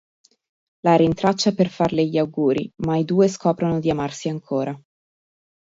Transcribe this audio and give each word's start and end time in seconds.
La 0.79 0.95
rintraccia 0.95 1.51
per 1.51 1.69
farle 1.69 2.07
gli 2.07 2.17
auguri 2.17 2.67
ma 2.77 2.97
i 2.97 3.05
due 3.05 3.27
scoprono 3.27 3.79
di 3.79 3.91
amarsi 3.91 4.29
ancora. 4.29 4.75